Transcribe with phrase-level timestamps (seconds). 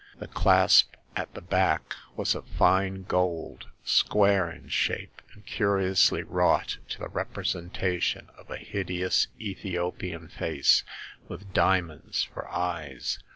[0.17, 6.79] The clasp at the back was of fine gold, square in shape, and curiously wrought
[6.89, 10.83] to the representation of a hideous Ethiopian face,
[11.27, 13.19] with diamonds for eyes.